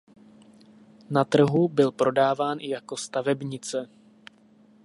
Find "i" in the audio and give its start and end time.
2.61-2.69